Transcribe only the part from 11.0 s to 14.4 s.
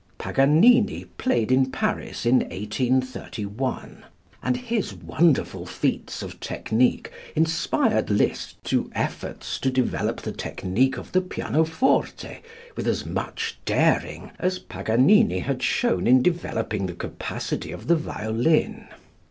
the pianoforte with as much daring